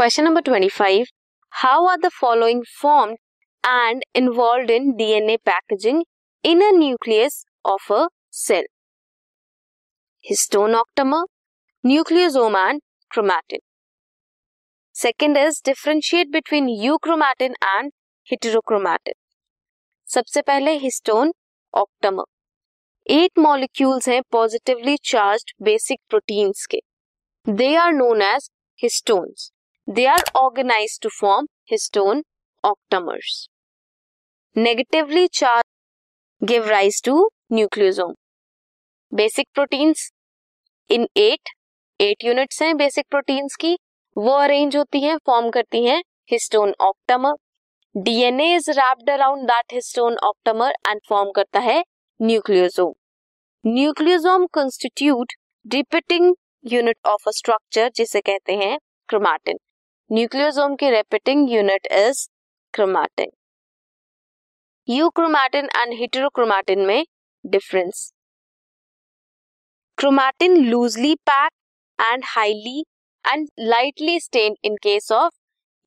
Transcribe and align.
Question 0.00 0.24
number 0.24 0.42
25. 0.42 1.06
How 1.52 1.86
are 1.86 1.96
the 1.96 2.10
following 2.10 2.64
formed 2.64 3.16
and 3.64 4.02
involved 4.14 4.68
in 4.68 4.94
DNA 4.94 5.38
packaging 5.42 6.04
in 6.44 6.60
a 6.60 6.70
nucleus 6.70 7.46
of 7.64 7.80
a 7.88 8.10
cell? 8.28 8.64
Histone 10.22 10.78
octamer, 10.78 11.24
nucleosome 11.82 12.56
and 12.56 12.82
chromatin. 13.10 13.60
Second 14.92 15.38
is 15.38 15.60
differentiate 15.60 16.30
between 16.30 16.68
euchromatin 16.68 17.54
and 17.62 17.92
heterochromatin. 18.30 19.16
सबसे 20.08 20.42
पहले 20.42 20.76
histone 20.78 21.32
octamer 21.74 23.14
eight 23.14 23.38
molecules 23.38 24.08
हैं 24.08 24.20
positively 24.32 24.96
charged 25.04 25.52
basic 25.64 25.98
proteins 26.10 26.66
के 26.74 26.80
they 27.46 27.74
are 27.76 27.92
known 27.92 28.22
as 28.22 28.48
histones 28.82 29.50
They 29.91 30.05
are 30.05 30.21
organise 30.35 30.97
to 31.03 31.09
form 31.11 31.47
histone 31.71 32.21
octamers 32.63 33.47
negatively 34.55 35.27
charge 35.29 36.45
give 36.45 36.67
rise 36.67 37.01
to 37.05 37.15
nucleosome 37.51 38.13
basic 39.11 39.47
proteins 39.53 40.07
in 40.89 41.07
eight 41.17 41.49
eight 41.99 42.23
units 42.25 42.61
हैं 42.61 42.75
basic 42.77 43.05
proteins 43.09 43.55
की. 43.55 43.75
वो 44.15 44.33
arrange 44.33 44.77
होती 44.77 45.01
हैं 45.03 45.17
form 45.25 45.49
करती 45.49 45.83
हैं 45.85 46.01
histone 46.31 46.73
octamer 46.81 47.33
DNA 47.95 48.55
is 48.55 48.69
wrapped 48.71 49.09
around 49.09 49.43
that 49.47 49.73
histone 49.73 50.17
octamer 50.25 50.75
and 50.87 51.01
form 51.09 51.31
करता 51.35 51.59
है 51.61 51.83
nucleosome 52.19 52.93
nucleosome 53.63 54.45
constitute 54.53 55.33
repeating 55.65 56.33
unit 56.67 56.97
of 57.07 57.27
a 57.27 57.31
structure 57.33 57.91
जिसे 57.95 58.21
कहते 58.21 58.55
हैं 58.55 58.77
क्रोमैटिन 59.09 59.57
न्यूक्लियोसोम 60.11 60.73
की 60.75 60.89
repeating 60.89 61.51
unit 61.51 61.85
is 61.97 62.17
chromatin 62.73 63.29
euchromatin 64.87 65.69
and 65.75 65.93
heterochromatin 65.99 66.79
में 66.85 67.05
difference 67.45 68.01
chromatin 69.97 70.57
loosely 70.65 71.13
pack 71.29 71.51
and 71.99 72.23
highly 72.27 72.83
and 73.25 73.47
lightly 73.69 74.19
stain 74.19 74.55
in 74.63 74.75
case 74.83 75.11
of 75.11 75.33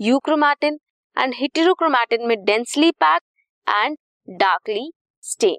euchromatin 0.00 0.78
and 1.16 1.34
heterochromatin 1.40 2.26
में 2.28 2.36
densely 2.44 2.90
pack 3.04 3.22
and 3.66 3.98
darkly 4.28 4.90
stain 5.24 5.56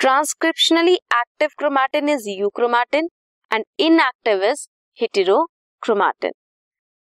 transcriptionally 0.00 0.94
active 0.94 1.56
chromatin 1.58 2.08
is 2.08 2.28
euchromatin 2.30 3.08
and 3.50 3.64
inactive 3.80 4.44
is 4.44 4.68
heterochromatin 4.98 6.32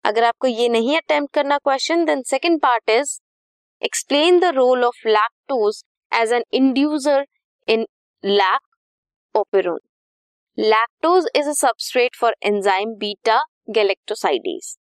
अगर 0.05 0.25
आपको 0.25 0.47
ये 0.47 0.69
नहीं 0.69 0.97
attempt 0.97 1.34
करना 1.34 1.58
question 1.58 2.05
then 2.05 2.22
second 2.27 2.61
part 2.61 2.91
is 2.91 3.19
explain 3.83 4.39
the 4.41 4.44
role 4.55 4.84
of 4.84 5.06
lactose 5.09 5.83
as 6.12 6.33
an 6.33 6.44
inducer 6.53 7.25
in 7.69 7.86
lac 8.25 8.61
operon 9.34 9.78
lactose 10.59 11.28
is 11.36 11.48
a 11.48 11.53
substrate 11.56 12.17
for 12.17 12.36
enzyme 12.44 12.94
beta 12.97 13.42
galactosidase 13.70 14.77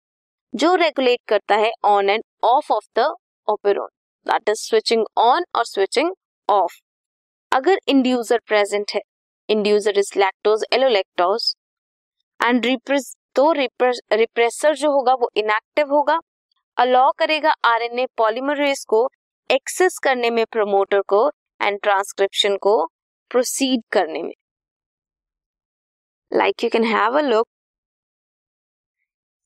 जो 0.53 0.73
regulate 0.75 1.19
करता 1.28 1.56
है 1.56 1.72
on 1.85 2.09
and 2.09 2.23
off 2.44 2.72
off 2.73 2.88
the 2.95 3.13
operon 3.47 3.89
that 4.25 4.50
is 4.50 4.61
switching 4.61 5.06
on 5.19 5.45
और 5.56 5.66
switching 5.66 6.11
off 6.50 6.80
अगर 7.52 7.80
inducer 7.88 8.39
present 8.47 8.91
है 8.95 9.02
inducer 9.50 10.00
is 10.00 10.11
lactose 10.19 10.66
allolactose 10.73 11.53
and 12.39 12.61
तो 13.36 13.52
repressor 13.54 14.75
जो 14.75 14.92
होगा 14.92 15.14
वो 15.14 15.30
इनएक्टिव 15.38 15.94
होगा। 15.94 16.19
अलाउ 16.78 17.12
करेगा 17.19 17.53
आरएनए 17.66 18.06
पॉलीमरेज 18.18 18.84
को 18.90 19.09
एक्सेस 19.50 19.97
करने 20.03 20.30
में 20.30 20.46
प्रोमोटर 20.52 21.02
को 21.08 21.30
एंड 21.62 21.80
ट्रांसक्रिप्शन 21.84 22.58
को 22.58 22.75
प्रोसीड 23.31 23.81
करने 23.91 24.22
में। 24.24 24.34
Like 26.31 26.64
you 26.64 26.70
can 26.70 26.84
have 26.86 27.18
a 27.18 27.22
look 27.22 27.47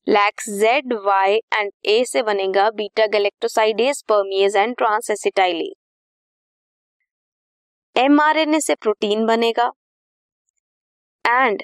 lacs 0.08 0.50
Z 0.52 0.94
Y 1.06 1.36
and 1.54 1.72
A 1.86 2.04
से 2.06 2.22
बनेगा 2.24 2.70
beta 2.72 3.06
galactosidase 3.08 4.02
permease 4.10 4.56
and 4.56 4.76
transacetylase 4.78 5.74
mRNA 7.96 8.60
से 8.60 8.76
प्रोटीन 8.76 9.26
बनेगा। 9.26 9.72
एंड 11.26 11.64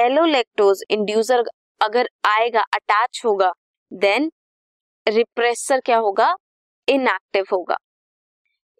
एलोलेक्टोज 0.00 0.82
इंड्यूसर 0.90 1.44
अगर 1.80 2.08
आएगा 2.26 2.60
अटैच 2.74 3.20
होगा 3.24 3.52
देन 3.92 4.30
रिप्रेसर 5.06 5.80
क्या 5.80 5.96
होगा? 5.98 6.34
इनएक्टिव 6.88 7.44
होगा। 7.52 7.76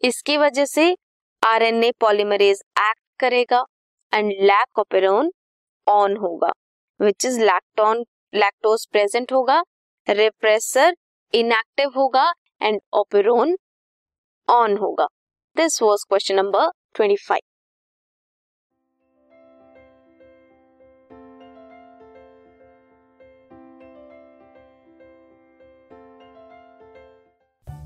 इसकी 0.02 0.36
वजह 0.36 0.64
से 0.66 0.94
आरएनए 1.42 1.90
पॉलीमरेज 2.00 2.62
एक्ट 2.80 3.00
करेगा 3.20 3.64
एंड 4.12 4.32
लैक 4.42 4.78
ऑपेरोन 4.78 5.30
ऑन 5.86 6.16
होगा 6.16 6.52
which 7.00 7.24
is 7.26 7.40
lactone 7.40 8.04
lactose 8.34 8.86
present 8.92 9.32
होगा 9.32 9.62
रिप्रेसर 10.06 10.94
इनएक्टिव 11.32 11.90
होगा 11.96 12.32
एंड 12.62 12.80
ओपेरोन 12.94 13.56
ऑन 14.48 14.76
होगा। 14.76 15.06
This 15.56 15.82
was 15.82 16.04
question 16.08 16.36
number 16.36 16.70
twenty 16.94 17.16
five 17.18 17.49